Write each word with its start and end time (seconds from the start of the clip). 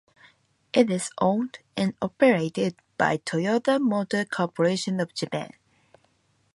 It 0.73 0.89
is 0.89 1.11
owned 1.19 1.59
and 1.77 1.93
operated 2.01 2.75
by 2.97 3.17
Toyota 3.17 3.79
Motor 3.79 4.25
Corporation 4.25 4.99
of 4.99 5.13
Japan. 5.13 5.51